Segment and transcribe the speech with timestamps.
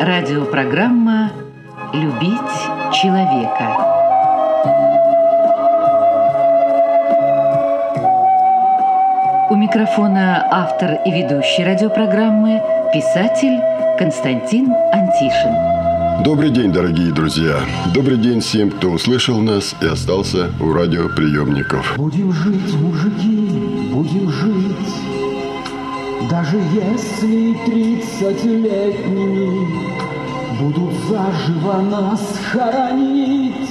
[0.00, 1.32] Радиопрограмма
[1.92, 2.32] «Любить
[2.92, 3.76] человека».
[9.50, 13.60] У микрофона автор и ведущий радиопрограммы писатель
[13.98, 16.22] Константин Антишин.
[16.22, 17.56] Добрый день, дорогие друзья.
[17.92, 21.96] Добрый день всем, кто услышал нас и остался у радиоприемников.
[21.96, 24.94] Будем жить, мужики, будем жить,
[26.30, 29.97] даже если тридцатилетними
[30.58, 33.70] будут заживо нас хоронить,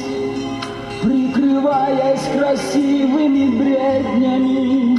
[1.04, 4.98] прикрываясь красивыми бреднями.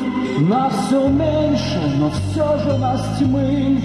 [0.48, 3.80] Нас все меньше, но все же нас тьмы,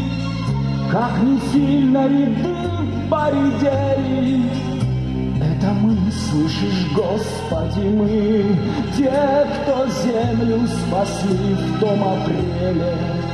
[0.92, 2.56] как не сильно ряды
[3.10, 4.44] поредели.
[5.42, 8.58] Это мы, слышишь, Господи, мы,
[8.98, 13.33] те, кто землю спасли в том апреле.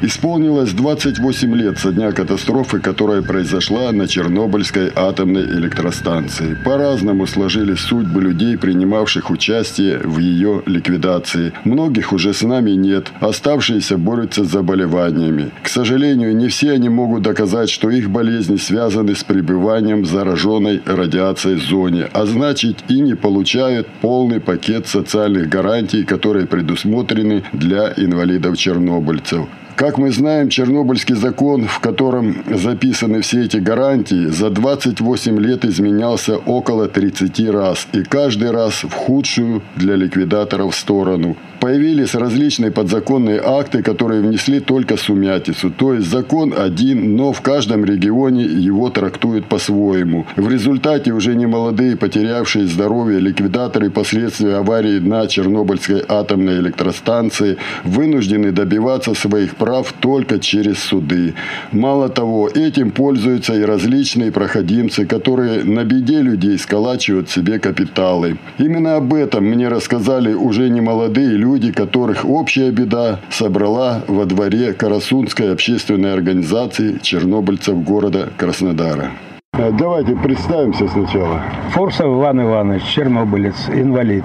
[0.00, 6.56] Исполнилось 28 лет со дня катастрофы, которая произошла на Чернобыльской атомной электростанции.
[6.64, 11.52] По-разному сложились судьбы людей, принимавших участие в ее ликвидации.
[11.64, 13.08] Многих уже с нами нет.
[13.18, 15.50] Оставшиеся борются с заболеваниями.
[15.64, 20.80] К сожалению, не все они могут доказать, что их болезни связаны с пребыванием в зараженной
[20.86, 29.48] радиацией зоне, а значит и не получают полный пакет социальных гарантий, которые предусмотрены для инвалидов-чернобыльцев.
[29.78, 36.36] Как мы знаем, Чернобыльский закон, в котором записаны все эти гарантии, за 28 лет изменялся
[36.36, 37.86] около 30 раз.
[37.92, 41.36] И каждый раз в худшую для ликвидаторов сторону.
[41.60, 45.70] Появились различные подзаконные акты, которые внесли только сумятицу.
[45.70, 50.24] То есть закон один, но в каждом регионе его трактуют по-своему.
[50.36, 58.52] В результате уже не молодые, потерявшие здоровье ликвидаторы последствий аварии на Чернобыльской атомной электростанции вынуждены
[58.52, 61.34] добиваться своих прав только через суды.
[61.72, 68.38] Мало того, этим пользуются и различные проходимцы, которые на беде людей сколачивают себе капиталы.
[68.58, 74.26] Именно об этом мне рассказали уже не молодые люди, люди, которых общая беда собрала во
[74.26, 79.12] дворе Карасунской общественной организации чернобыльцев города Краснодара.
[79.54, 81.42] Э, давайте представимся сначала.
[81.70, 84.24] Фурсов Иван Иванович, чернобылец, инвалид.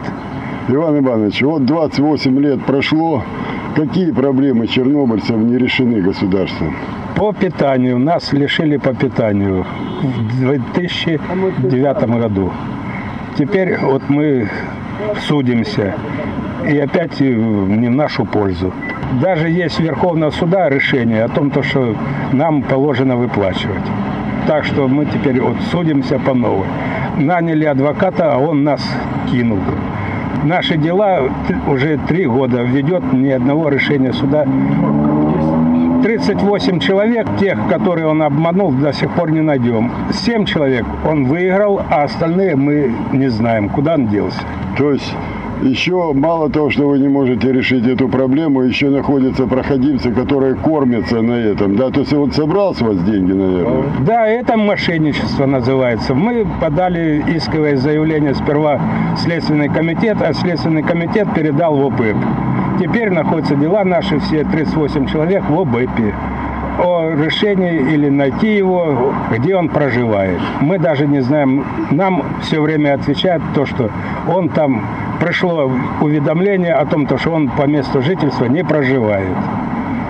[0.68, 3.24] Иван Иванович, вот 28 лет прошло.
[3.76, 6.76] Какие проблемы чернобыльцев не решены государством?
[7.16, 8.00] По питанию.
[8.00, 9.66] Нас лишили по питанию
[10.02, 12.52] в 2009 году.
[13.38, 14.50] Теперь вот мы
[15.28, 15.96] судимся
[16.68, 18.74] и опять не в нашу пользу.
[19.22, 21.96] Даже есть Верховного суда решение о том, то, что
[22.32, 23.84] нам положено выплачивать.
[24.48, 26.68] Так что мы теперь вот судимся по новой.
[27.18, 28.82] Наняли адвоката, а он нас
[29.32, 29.60] кинул.
[30.44, 31.22] Наши дела
[31.68, 34.46] уже три года ведет ни одного решения суда.
[36.04, 39.90] 38 человек, тех, которые он обманул, до сих пор не найдем.
[40.12, 44.42] 7 человек он выиграл, а остальные мы не знаем, куда он делся.
[44.78, 45.16] То есть
[45.62, 51.22] еще мало того, что вы не можете решить эту проблему, еще находятся проходимцы, которые кормятся
[51.22, 51.78] на этом.
[51.78, 51.90] Да?
[51.90, 53.84] То есть он собрал с вас деньги, наверное?
[54.06, 56.14] Да, это мошенничество называется.
[56.14, 58.82] Мы подали исковое заявление сперва
[59.16, 62.18] в Следственный комитет, а Следственный комитет передал в ОПЭП.
[62.80, 66.14] Теперь находятся дела наши, все 38 человек в ОБЭПе
[66.84, 70.40] о решении или найти его, где он проживает.
[70.60, 73.92] Мы даже не знаем, нам все время отвечают то, что
[74.28, 74.84] он там
[75.20, 79.38] пришло уведомление о том, что он по месту жительства не проживает.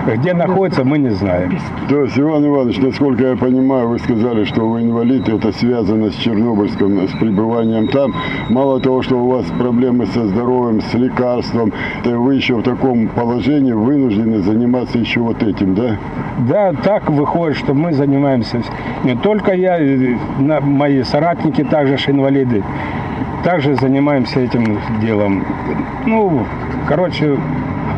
[0.06, 1.58] Где находится, мы не знаем.
[1.88, 6.14] То есть, Иван Иванович, насколько я понимаю, вы сказали, что вы инвалид, это связано с
[6.16, 8.12] Чернобыльском, с пребыванием там.
[8.50, 11.72] Мало того, что у вас проблемы со здоровьем, с лекарством,
[12.02, 15.96] то вы еще в таком положении вынуждены заниматься еще вот этим, да?
[16.48, 18.62] Да, так выходит, что мы занимаемся.
[19.04, 19.78] Не только я,
[20.60, 22.62] мои соратники также же инвалиды.
[23.42, 25.44] Также занимаемся этим делом.
[26.06, 26.44] Ну,
[26.88, 27.38] короче,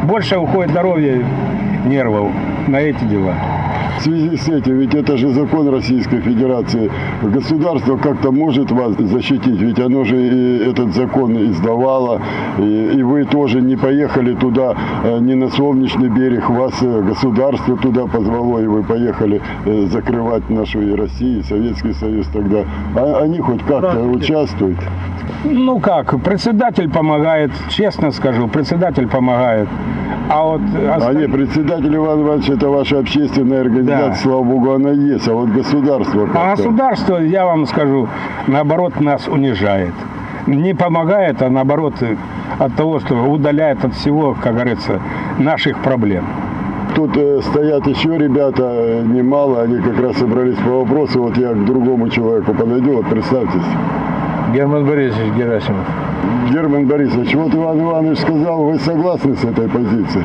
[0.05, 1.25] больше уходит здоровье
[1.87, 2.31] нервов
[2.69, 3.35] на эти дела.
[3.99, 6.91] В связи с этим, ведь это же закон Российской Федерации,
[7.23, 12.21] государство как-то может вас защитить, ведь оно же и этот закон издавало,
[12.59, 17.77] и, и вы тоже не поехали туда, э, не на солнечный берег, вас э, государство
[17.79, 22.65] туда позвало, и вы поехали э, закрывать нашу и Россию, и Советский Союз тогда.
[22.97, 24.79] А они хоть как-то участвуют?
[25.45, 29.69] Ну как, председатель помогает, честно скажу, председатель помогает.
[30.29, 30.61] А вот...
[30.63, 31.27] Остальные...
[31.27, 34.15] А не, председатель Иван Иванович, это ваша общественная организация, да.
[34.15, 38.09] слава богу, она есть, а вот государство А государство, я вам скажу,
[38.47, 39.95] наоборот, нас унижает.
[40.47, 41.95] не помогает, а наоборот
[42.59, 45.01] от того, что удаляет от всего, как говорится,
[45.39, 46.25] наших проблем.
[46.95, 51.23] Тут э, стоят еще ребята, э, немало, они как раз собрались по вопросу.
[51.23, 53.67] Вот я к другому человеку подойду, вот представьтесь.
[54.53, 55.87] Герман Борисович Герасимов.
[56.53, 60.25] Герман Борисович, вот Иван Иванович сказал, вы согласны с этой позицией?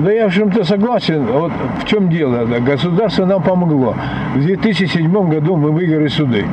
[0.00, 1.24] Да я в чем-то согласен.
[1.24, 2.44] Вот в чем дело.
[2.60, 3.94] Государство нам помогло.
[4.34, 6.44] В 2007 году мы выиграли суды.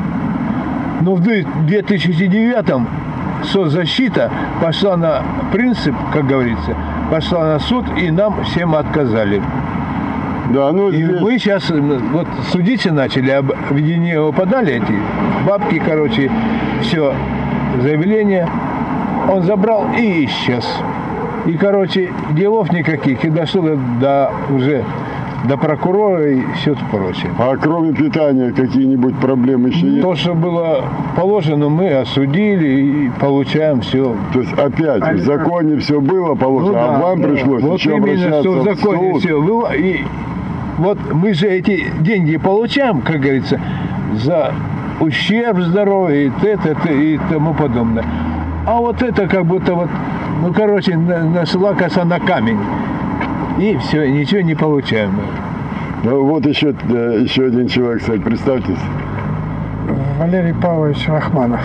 [1.02, 2.88] Но в 2009
[3.46, 4.30] соцзащита
[4.62, 6.76] пошла на принцип, как говорится,
[7.10, 9.42] пошла на суд, и нам всем отказали.
[10.54, 11.22] Да, ну, и здесь...
[11.22, 14.96] мы сейчас вот судите начали, обвинения его подали эти
[15.48, 16.32] бабки, короче,
[16.82, 17.14] все,
[17.82, 18.48] заявление
[19.30, 20.68] он забрал и исчез.
[21.46, 23.24] И, короче, делов никаких.
[23.26, 24.84] И дошло до, до уже
[25.48, 27.32] до прокурора и все прочее.
[27.40, 30.02] А кроме питания какие-нибудь проблемы еще есть?
[30.02, 34.16] То, что было положено, мы осудили и получаем все.
[34.34, 37.28] То есть опять а в законе все было положено, ну, а да, а вам да.
[37.30, 39.74] пришлось вот еще именно, что в законе в все было.
[39.74, 40.02] И
[40.82, 43.60] вот мы же эти деньги получаем, как говорится,
[44.16, 44.52] за
[45.00, 48.04] ущерб здоровью и т, т, т, и тому подобное.
[48.66, 49.90] А вот это как будто вот,
[50.42, 52.60] ну, короче, нашла коса на камень.
[53.60, 55.20] И все, ничего не получаем.
[56.04, 58.80] Ну, вот еще, э, еще один человек, кстати, представьтесь.
[60.18, 61.62] Валерий Павлович Рахманов.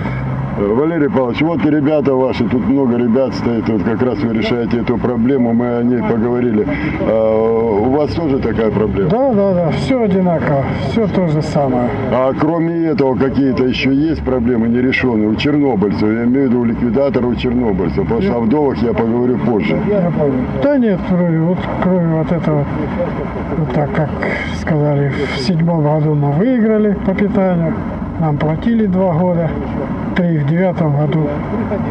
[0.57, 4.81] Валерий Павлович, вот и ребята ваши, тут много ребят стоит, вот как раз вы решаете
[4.81, 6.67] эту проблему, мы о ней поговорили.
[7.03, 9.11] А, у вас тоже такая проблема?
[9.11, 11.91] Да, да, да, все одинаково, все то же самое.
[12.11, 16.65] А кроме этого какие-то еще есть проблемы нерешенные у чернобыльцев, я имею в виду у
[16.65, 19.79] ликвидаторов у чернобыльцев, потому что о вдовах я поговорю позже.
[20.63, 22.65] Да нет, кроме вот, кроме вот этого,
[23.59, 24.11] вот так как
[24.59, 27.75] сказали, в седьмом году мы выиграли по питанию,
[28.21, 29.51] нам платили два года
[30.17, 31.29] три в девятом году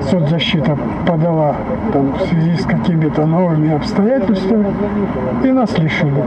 [0.09, 1.55] соцзащита подала
[1.93, 4.67] там, в связи с какими-то новыми обстоятельствами
[5.43, 6.23] и нас лишили.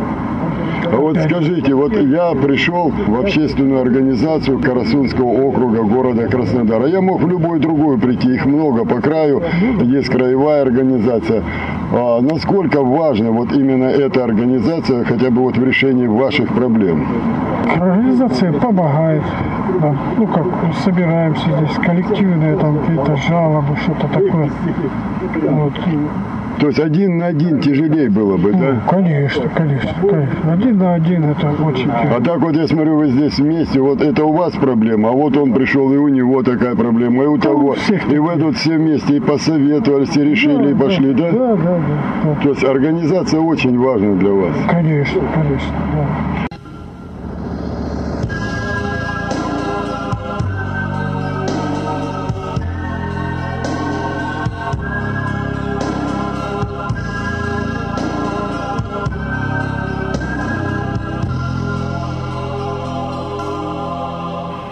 [0.91, 6.87] А вот скажите, вот я пришел в общественную организацию Карасунского округа города Краснодара.
[6.87, 9.43] Я мог в любую другую прийти, их много по краю,
[9.83, 11.43] есть краевая организация.
[11.91, 17.07] А насколько важна вот именно эта организация хотя бы вот в решении ваших проблем?
[17.81, 19.23] Организация помогает.
[19.81, 19.95] Да.
[20.19, 20.47] Ну как,
[20.85, 24.51] собираемся здесь коллективные там какие-то жалобы, что-то такое.
[25.43, 25.73] Вот.
[26.61, 28.83] То есть один на один тяжелее было бы, ну, да?
[28.91, 30.53] Конечно, конечно, конечно.
[30.53, 32.17] Один на один это очень тяжело.
[32.17, 35.37] А так вот я смотрю, вы здесь вместе, вот это у вас проблема, а вот
[35.37, 37.77] он пришел, и у него такая проблема, и у того.
[38.11, 41.31] И вы тут все вместе и посоветовались, и решили, да, и пошли, да?
[41.31, 41.81] Да, да, да.
[42.25, 42.35] да.
[42.43, 44.57] То есть организация очень важна для вас.
[44.69, 46.48] Конечно, конечно, да.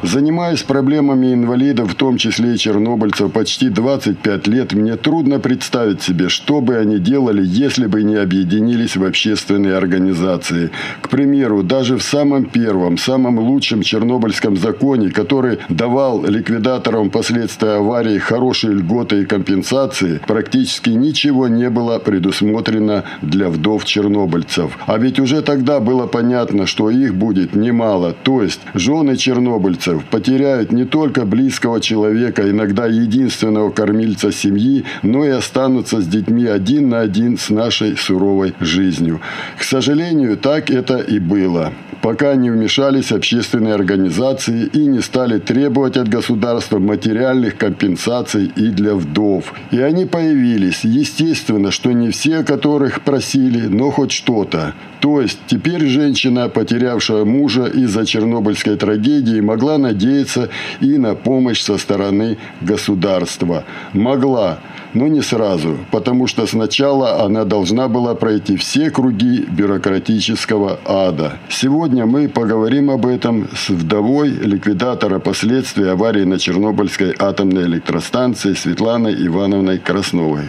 [0.06, 6.29] Занимаясь проблемами инвалидов, в том числе и чернобыльцев, почти 25 лет, мне трудно представить себе,
[6.29, 10.70] что бы они делали, если бы не объединились в общественные организации.
[11.00, 18.19] К примеру, даже в самом первом, самом лучшем чернобыльском законе, который давал ликвидаторам последствия аварии
[18.19, 24.79] хорошие льготы и компенсации, практически ничего не было предусмотрено для вдов чернобыльцев.
[24.86, 30.72] А ведь уже тогда было понятно, что их будет немало, то есть жены чернобыльцев, потеряют
[30.72, 37.00] не только близкого человека, иногда единственного кормильца семьи, но и останутся с детьми один на
[37.00, 39.20] один с нашей суровой жизнью.
[39.58, 41.72] К сожалению, так это и было
[42.06, 48.94] пока не вмешались общественные организации и не стали требовать от государства материальных компенсаций и для
[48.94, 49.53] вдов.
[49.72, 50.84] И они появились.
[50.84, 54.75] Естественно, что не все, которых просили, но хоть что-то.
[55.01, 60.48] То есть теперь женщина, потерявшая мужа из-за чернобыльской трагедии, могла надеяться
[60.81, 63.65] и на помощь со стороны государства.
[63.93, 64.60] Могла,
[64.96, 71.34] но не сразу, потому что сначала она должна была пройти все круги бюрократического ада.
[71.50, 79.15] Сегодня мы поговорим об этом с вдовой ликвидатора последствий аварии на Чернобыльской атомной электростанции Светланой
[79.26, 80.48] Ивановной Красновой.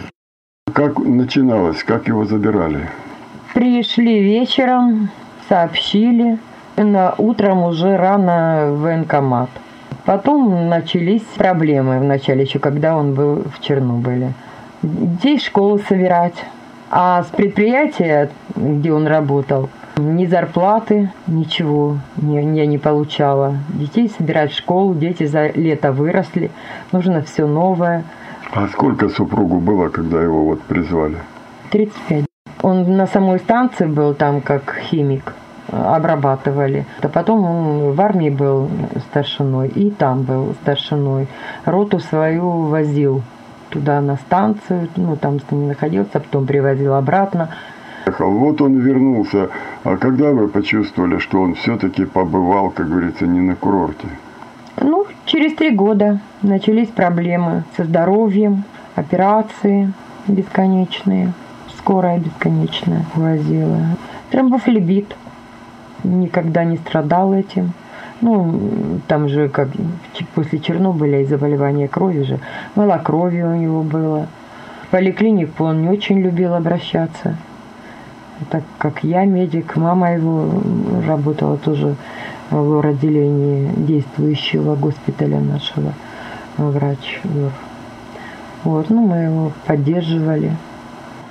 [0.72, 2.88] Как начиналось, как его забирали?
[3.52, 5.10] Пришли вечером,
[5.48, 6.38] сообщили,
[6.76, 9.50] на утром уже рано в военкомат.
[10.08, 14.32] Потом начались проблемы вначале еще, когда он был в Чернобыле.
[14.80, 16.46] Детей в школу собирать.
[16.90, 23.56] А с предприятия, где он работал, Ни зарплаты, ничего я не получала.
[23.68, 26.50] Детей собирать в школу, дети за лето выросли,
[26.90, 28.02] нужно все новое.
[28.50, 31.18] А сколько супругу было, когда его вот призвали?
[31.70, 32.24] 35.
[32.62, 35.34] Он на самой станции был там как химик,
[35.70, 36.86] обрабатывали.
[37.02, 38.68] А потом он в армии был
[39.10, 41.28] старшиной и там был старшиной.
[41.64, 43.22] Роту свою возил
[43.70, 47.50] туда на станцию, ну там с ними находился, потом привозил обратно.
[48.18, 49.50] Вот он вернулся.
[49.84, 54.08] А когда вы почувствовали, что он все-таки побывал, как говорится, не на курорте?
[54.80, 59.92] Ну, через три года начались проблемы со здоровьем, операции
[60.26, 61.32] бесконечные,
[61.78, 63.78] скорая бесконечная возила.
[64.30, 65.14] Тромбофлебит.
[66.04, 67.72] Никогда не страдал этим.
[68.20, 68.60] Ну,
[69.06, 69.68] там же как
[70.34, 72.40] после Чернобыля и заболевания крови же.
[72.74, 74.26] Малокровие у него было.
[74.84, 77.36] В поликлинику он не очень любил обращаться.
[78.50, 80.62] Так как я медик, мама его
[81.06, 81.96] работала тоже
[82.50, 85.92] в отделении действующего госпиталя нашего,
[86.56, 87.20] врач.
[88.64, 90.52] Вот, ну, мы его поддерживали.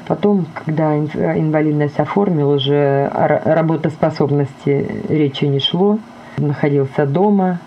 [0.07, 5.99] Потом, когда инвалидность оформил, уже работоспособности речи не шло.
[6.37, 7.59] Находился дома.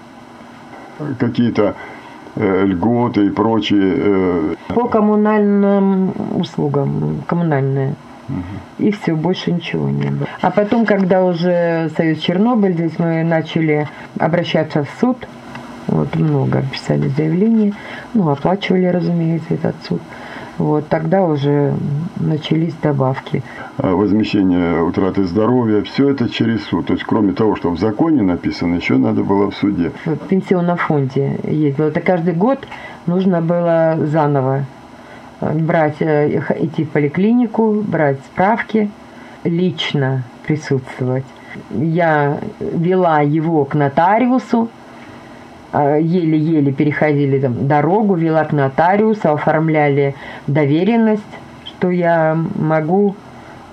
[1.19, 1.75] Какие-то
[2.37, 3.95] э, льготы и прочие?
[3.97, 4.55] Э...
[4.69, 7.95] По коммунальным услугам, коммунальные.
[8.29, 8.87] Угу.
[8.87, 10.29] И все, больше ничего не было.
[10.41, 15.27] А потом, когда уже Союз Чернобыль, здесь мы начали обращаться в суд,
[15.89, 17.75] вот много писали заявления,
[18.15, 20.01] ну, оплачивали, разумеется, этот суд.
[20.61, 21.73] Вот тогда уже
[22.17, 23.43] начались добавки.
[23.79, 26.87] А возмещение утраты здоровья, все это через суд.
[26.87, 29.91] То есть, кроме того, что в законе написано, еще надо было в суде.
[30.05, 31.87] В пенсионном фонде ездила.
[31.87, 32.59] Это каждый год
[33.07, 34.67] нужно было заново
[35.41, 38.91] брать, э, идти в поликлинику, брать справки,
[39.45, 41.25] лично присутствовать.
[41.71, 44.69] Я вела его к нотариусу,
[45.73, 50.15] еле-еле переходили там, дорогу, вела к нотариусу, оформляли
[50.47, 51.23] доверенность,
[51.65, 53.15] что я могу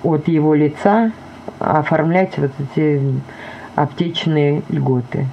[0.02, 1.12] от его лица
[1.58, 3.00] оформлять вот эти
[3.74, 5.26] аптечные льготы.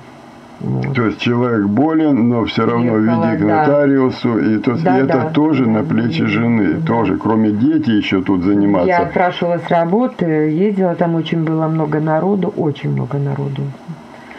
[0.59, 0.95] Вот.
[0.95, 5.03] То есть человек болен, но все равно Ехала, веди к нотариусу, и, то, да, и
[5.03, 6.87] это да, тоже да, на плечи жены, да.
[6.87, 8.87] тоже, кроме детей еще тут заниматься.
[8.87, 13.63] Я отпрашивалась с работы, ездила, там очень было много народу, очень много народу.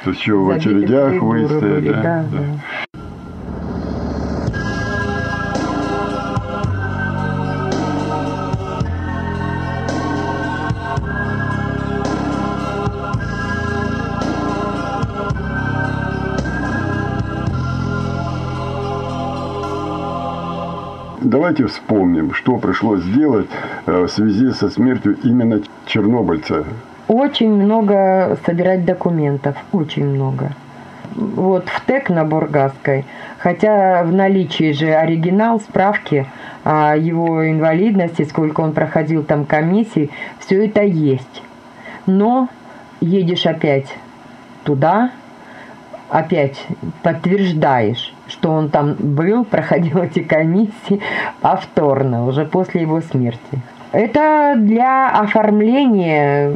[0.06, 1.88] То есть еще в очередях выстояли.
[1.90, 2.25] Да, да.
[2.30, 2.38] да.
[21.20, 23.48] Давайте вспомним, что пришлось сделать
[23.86, 26.64] э, в связи со смертью именно чернобыльца.
[27.08, 30.52] Очень много собирать документов, очень много.
[31.14, 33.04] Вот в ТЭК на Бургасской,
[33.38, 36.26] хотя в наличии же оригинал, справки
[36.64, 40.10] о его инвалидности, сколько он проходил там комиссий,
[40.40, 41.42] все это есть.
[42.06, 42.48] Но
[43.00, 43.86] едешь опять
[44.64, 45.12] туда,
[46.10, 46.66] опять
[47.02, 51.00] подтверждаешь, что он там был, проходил эти комиссии
[51.40, 53.60] повторно, уже после его смерти.
[53.92, 56.52] Это для оформления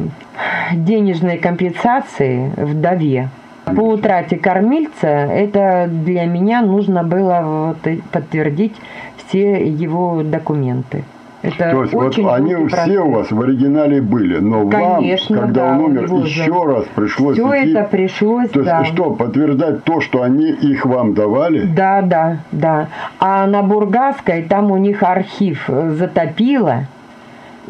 [0.73, 3.29] денежной компенсации вдове.
[3.65, 8.75] По утрате кормильца это для меня нужно было вот подтвердить
[9.17, 11.05] все его документы.
[11.43, 15.69] Это То есть вот они все у вас в оригинале были, но Конечно, вам, когда
[15.69, 18.81] да, он умер, еще раз пришлось Все идти, это пришлось, То да.
[18.81, 21.65] есть что, подтверждать то, что они их вам давали?
[21.65, 22.89] Да, да, да.
[23.19, 26.87] А на Бургасской там у них архив затопило,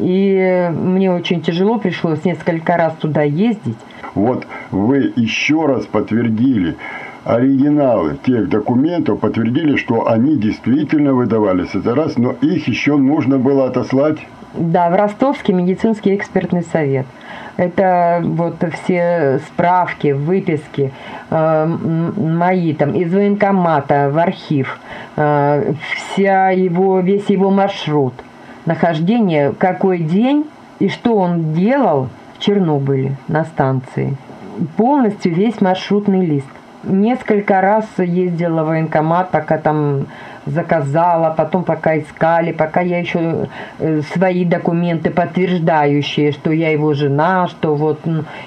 [0.01, 3.77] и мне очень тяжело пришлось несколько раз туда ездить.
[4.15, 6.75] Вот вы еще раз подтвердили,
[7.23, 11.73] оригиналы тех документов подтвердили, что они действительно выдавались.
[11.73, 14.17] Это раз, но их еще нужно было отослать.
[14.53, 17.05] Да, в Ростовский медицинский экспертный совет.
[17.55, 20.91] Это вот все справки, выписки
[21.29, 24.79] э, мои там из военкомата в архив,
[25.15, 28.13] э, вся его, весь его маршрут
[28.65, 30.45] нахождения, какой день
[30.79, 34.17] и что он делал в Чернобыле на станции.
[34.77, 36.47] Полностью весь маршрутный лист.
[36.83, 40.07] Несколько раз ездила в военкомат, пока там
[40.45, 47.47] заказала, потом пока искали, пока я еще э, свои документы подтверждающие, что я его жена,
[47.47, 47.99] что вот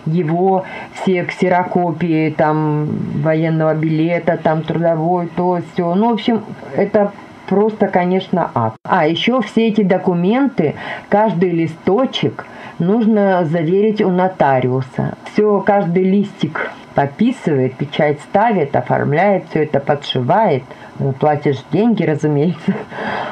[0.05, 2.89] его все ксерокопии там
[3.23, 5.95] военного билета, там трудовой, то все.
[5.95, 6.43] Ну, в общем,
[6.77, 7.13] это
[7.47, 8.75] просто, конечно, ад.
[8.85, 10.75] А еще все эти документы,
[11.09, 12.47] каждый листочек
[12.79, 15.17] нужно заверить у нотариуса.
[15.33, 20.63] Все, каждый листик подписывает, печать ставит, оформляет, все это подшивает.
[20.99, 22.75] Ну, платишь деньги, разумеется,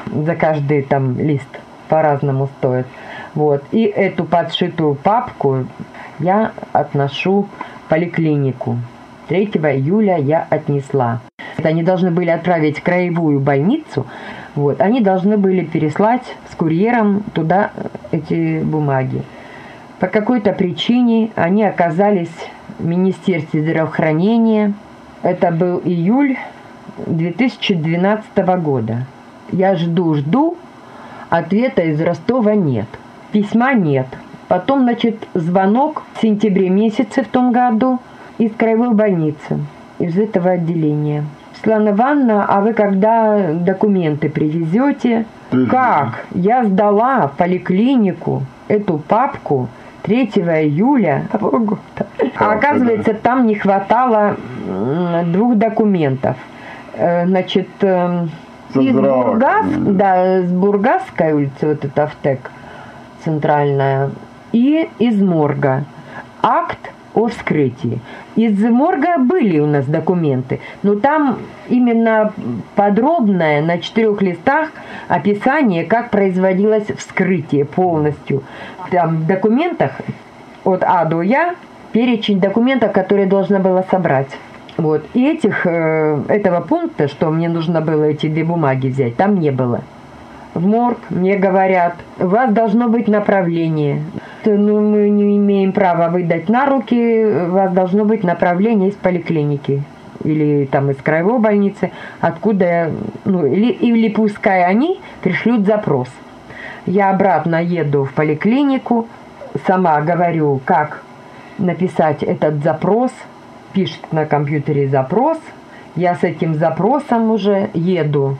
[0.07, 1.49] за каждый там лист
[1.88, 2.87] по-разному стоит.
[3.35, 3.62] Вот.
[3.71, 5.66] И эту подшитую папку
[6.19, 7.49] я отношу
[7.87, 8.78] в поликлинику.
[9.29, 11.21] 3 июля я отнесла.
[11.62, 14.07] Они должны были отправить в краевую больницу.
[14.55, 14.81] Вот.
[14.81, 17.71] Они должны были переслать с курьером туда
[18.11, 19.23] эти бумаги.
[19.99, 22.33] По какой-то причине они оказались
[22.79, 24.75] в Министерстве здравоохранения.
[25.23, 26.37] Это был июль
[27.07, 29.07] 2012 года.
[29.52, 30.57] Я жду-жду,
[31.31, 32.87] ответа из Ростова нет.
[33.31, 34.07] Письма нет.
[34.49, 38.00] Потом, значит, звонок в сентябре месяце в том году
[38.38, 39.58] из краевой больницы,
[39.98, 41.24] из этого отделения.
[41.54, 45.26] Светлана Ивановна, а вы когда документы привезете?
[45.70, 46.24] Как?
[46.32, 49.68] Я сдала в поликлинику эту папку
[50.02, 51.26] 3 июля.
[52.36, 54.36] А оказывается, там не хватало
[55.26, 56.36] двух документов.
[56.94, 58.30] Э, значит, эм,
[58.74, 62.50] из Бургас, да, с Бургасской улицы, вот это Автек
[63.24, 64.10] центральная,
[64.52, 65.84] и из морга.
[66.42, 68.00] Акт о вскрытии.
[68.37, 71.38] Из морга были у нас документы, но там
[71.69, 72.33] именно
[72.75, 74.71] подробное на четырех листах
[75.09, 78.42] описание, как производилось вскрытие полностью.
[78.90, 79.92] Там в документах
[80.64, 81.54] от А до Я
[81.92, 84.28] перечень документов, которые должна была собрать.
[84.76, 85.04] Вот.
[85.14, 89.50] И этих, э, этого пункта, что мне нужно было эти две бумаги взять, там не
[89.50, 89.83] было.
[90.54, 94.02] В морг мне говорят, у вас должно быть направление.
[94.44, 99.82] Ну, мы не имеем права выдать на руки, у вас должно быть направление из поликлиники
[100.25, 102.92] или там из краевой больницы, откуда,
[103.25, 106.08] ну, или, или пускай они пришлют запрос.
[106.87, 109.08] Я обратно еду в поликлинику,
[109.66, 111.02] сама говорю, как
[111.58, 113.11] написать этот запрос–
[113.72, 115.38] пишет на компьютере запрос,
[115.96, 118.36] я с этим запросом уже еду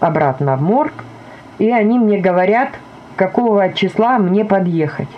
[0.00, 1.04] обратно в морг,
[1.58, 2.70] и они мне говорят,
[3.16, 5.08] какого числа мне подъехать.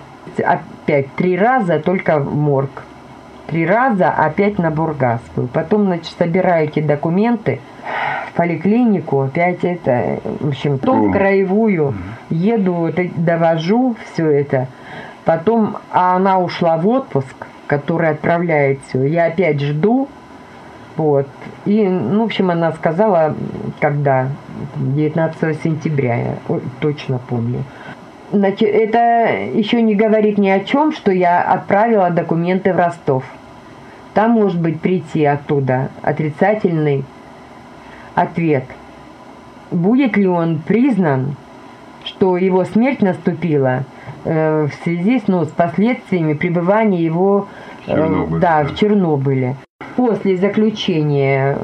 [0.42, 2.70] Опять три раза только в морг.
[3.46, 5.48] Три раза опять на Бургас был.
[5.48, 7.60] Потом, значит, собираю эти документы
[8.28, 11.94] в поликлинику, опять это, в общем, то в краевую
[12.28, 14.68] еду, вот, довожу все это.
[15.24, 19.04] Потом, а она ушла в отпуск, который отправляет все.
[19.04, 20.08] Я опять жду.
[20.96, 21.28] Вот.
[21.64, 23.34] И, ну, в общем, она сказала,
[23.80, 24.28] когда?
[24.76, 26.34] 19 сентября, я
[26.80, 27.64] точно помню.
[28.32, 33.24] Это еще не говорит ни о чем, что я отправила документы в Ростов.
[34.14, 37.04] Там может быть прийти оттуда отрицательный
[38.14, 38.64] ответ.
[39.70, 41.36] Будет ли он признан,
[42.04, 43.84] что его смерть наступила–
[44.24, 47.48] Э, в связи с, ну, с последствиями пребывания его
[47.86, 48.68] э, Чернобыль, да, да.
[48.68, 49.56] в Чернобыле.
[49.96, 51.58] После заключения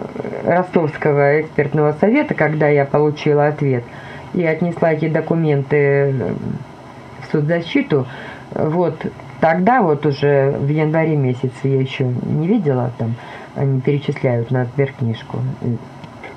[0.44, 3.84] Ростовского экспертного совета, когда я получила ответ
[4.36, 6.14] и отнесла эти документы
[7.22, 8.06] в соцзащиту,
[8.54, 8.94] вот
[9.40, 13.14] тогда вот уже в январе месяце я еще не видела там,
[13.56, 15.38] они перечисляют на сберкнижку.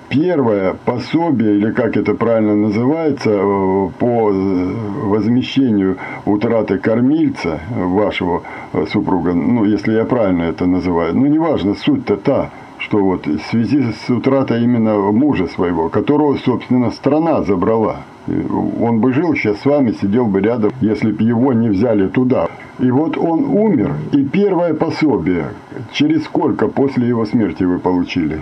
[0.07, 8.41] Первое пособие, или как это правильно называется, э, по возмещению утраты кормильца вашего
[8.73, 12.49] э, супруга, ну, если я правильно это называю, ну, неважно, суть-то та,
[12.79, 17.97] что вот в связи с утратой именно мужа своего, которого, собственно, страна забрала.
[18.27, 22.47] Он бы жил сейчас с вами, сидел бы рядом, если бы его не взяли туда.
[22.79, 25.47] И вот он умер, и первое пособие,
[25.91, 28.41] через сколько после его смерти вы получили?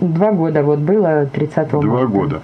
[0.00, 1.80] Два года вот было 30 марта.
[1.80, 2.40] Два года.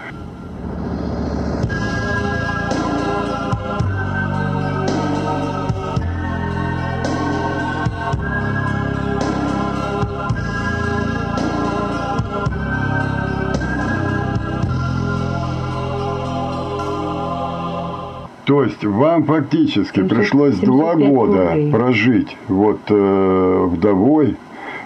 [18.47, 21.73] То есть вам фактически пришлось два года рублей.
[21.73, 24.37] прожить вот э, вдовой,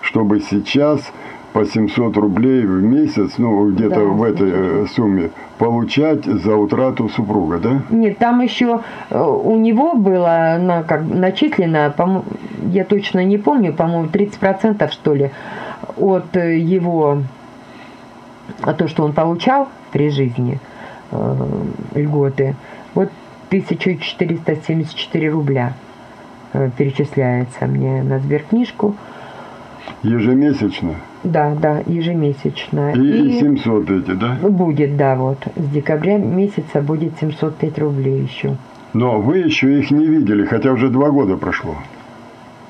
[0.00, 1.12] чтобы сейчас
[1.52, 7.10] по 700 рублей в месяц, ну, где-то да, в этой э, сумме, получать за утрату
[7.10, 7.82] супруга, да?
[7.90, 12.24] Нет, там еще э, у него было на, как, начислено, по
[12.72, 15.32] я точно не помню, по-моему, 30% что ли,
[15.98, 17.18] от э, его,
[18.62, 20.58] от то, что он получал при жизни,
[21.10, 21.34] э,
[21.94, 22.54] льготы.
[22.94, 23.10] Вот
[23.50, 25.72] 1474 рубля
[26.52, 28.94] э, перечисляется мне на сберкнижку.
[30.04, 30.94] Ежемесячно?
[31.24, 32.92] Да, да, ежемесячно.
[32.92, 34.36] И, и 700 эти, да?
[34.40, 35.38] Будет, да, вот.
[35.56, 38.56] С декабря месяца будет 705 рублей еще.
[38.92, 41.74] Но вы еще их не видели, хотя уже два года прошло.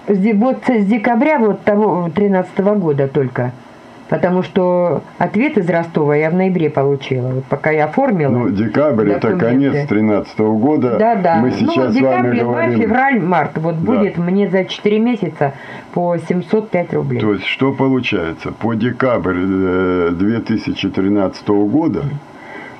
[0.07, 3.53] Вот с декабря вот того 13 года только.
[4.11, 7.29] Потому что ответ из Ростова я в ноябре получила.
[7.29, 8.31] Вот пока я оформила.
[8.31, 9.29] Ну, декабрь документы.
[9.29, 10.96] это конец 13 года.
[10.99, 11.37] Да, да.
[11.37, 12.81] Мы сейчас ну, вот декабрь, вами говорим...
[12.81, 13.53] февраль, март.
[13.55, 13.92] Вот да.
[13.92, 15.55] будет мне за 4 месяца
[15.94, 17.20] по 705 рублей.
[17.20, 18.51] То есть, что получается?
[18.51, 22.03] По декабрь 2013 э, года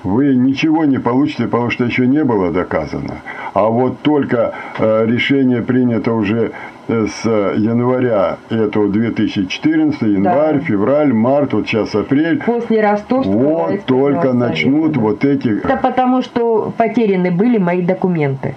[0.03, 3.19] вы ничего не получите, потому что еще не было доказано.
[3.55, 6.51] А вот только э, решение принято уже
[6.91, 10.61] с января этого 2014, январь, да.
[10.61, 12.43] февраль, март, вот сейчас апрель.
[12.43, 13.33] После ростовства.
[13.33, 15.59] Вот только начнут вот эти...
[15.59, 18.55] Это потому, что потеряны были мои документы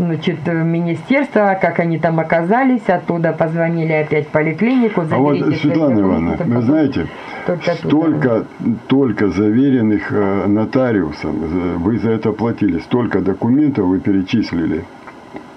[0.00, 5.04] значит, министерство, как они там оказались, оттуда позвонили опять в поликлинику.
[5.10, 7.06] А вот, Светлана Ивановна, вы знаете,
[7.46, 8.44] только столько,
[8.86, 14.84] только заверенных э, нотариусом, вы за это платили, столько документов вы перечислили.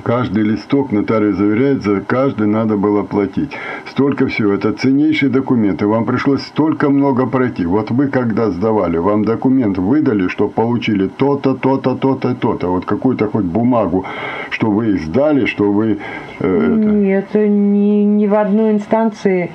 [0.01, 3.51] Каждый листок нотариус заверяет, за каждый надо было платить.
[3.86, 4.53] Столько всего.
[4.53, 5.86] Это ценнейшие документы.
[5.86, 7.65] Вам пришлось столько много пройти.
[7.65, 12.67] Вот вы когда сдавали, вам документ выдали, что получили то-то, то-то, то-то, то-то.
[12.67, 14.06] Вот какую-то хоть бумагу,
[14.49, 15.99] что вы их сдали, что вы...
[16.39, 17.47] Э, Нет, это...
[17.47, 19.51] ни, ни в одной инстанции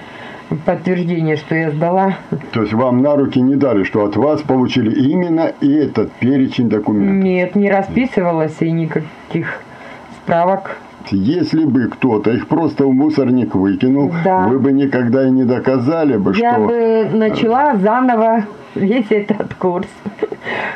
[0.65, 2.15] подтверждение, что я сдала.
[2.53, 7.25] То есть вам на руки не дали, что от вас получили именно этот перечень документов?
[7.25, 9.63] Нет, не расписывалось и никаких
[10.29, 10.77] справок.
[11.11, 14.47] Если бы кто-то их просто в мусорник выкинул, да.
[14.47, 16.61] вы бы никогда и не доказали бы, Я что...
[16.61, 19.87] Я бы начала заново весь этот курс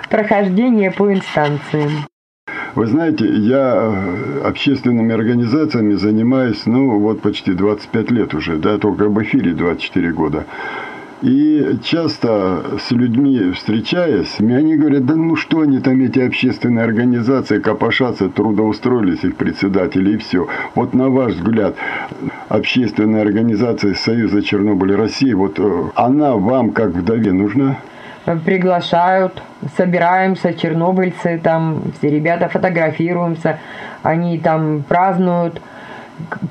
[0.09, 1.91] прохождения по инстанциям.
[2.75, 9.11] Вы знаете, я э, общественными организациями занимаюсь, ну, вот почти 25 лет уже, да, только
[9.11, 10.47] в эфире 24 года.
[11.23, 17.61] И часто с людьми встречаясь, они говорят, да ну что они там, эти общественные организации,
[17.61, 20.49] копошатся, трудоустроились их председатели и все.
[20.75, 21.77] Вот на ваш взгляд,
[22.49, 27.77] общественная организация Союза Чернобыля России, вот э, она вам как вдове нужна?
[28.45, 29.41] Приглашают,
[29.77, 33.61] собираемся, чернобыльцы, там все ребята фотографируемся,
[34.03, 35.61] они там празднуют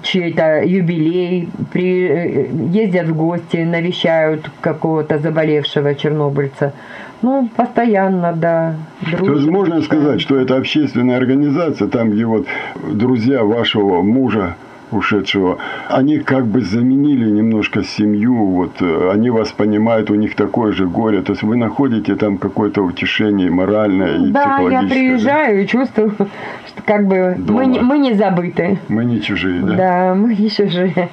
[0.02, 6.74] чей-то юбилей, при, э, ездят в гости, навещают какого-то заболевшего чернобыльца.
[7.22, 8.76] Ну, постоянно, да.
[9.02, 12.48] Дружат, То есть можно сказать, что это общественная организация, там, где вот
[12.92, 14.56] друзья вашего мужа
[14.94, 15.58] ушедшего,
[15.90, 20.88] они как бы заменили немножко семью, вот э, они вас понимают, у них такое же
[20.88, 24.70] горе, то есть вы находите там какое-то утешение моральное и да, психологическое.
[24.70, 25.62] Да, я приезжаю да?
[25.62, 28.80] и чувствую, что как бы мы, мы не забыты.
[28.88, 29.76] Мы не чужие, да?
[29.76, 31.10] Да, мы не чужие.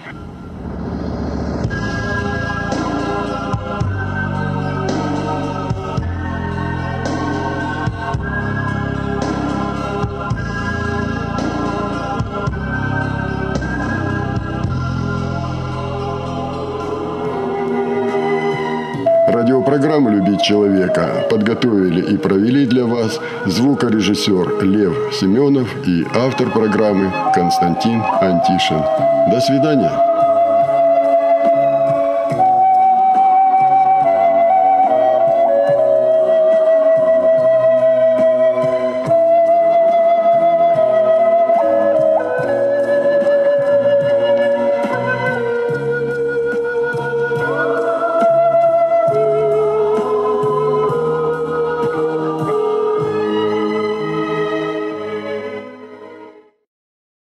[19.78, 28.02] Программу «Любить человека» подготовили и провели для вас звукорежиссер Лев Семенов и автор программы Константин
[28.20, 28.82] Антишин.
[29.30, 30.07] До свидания.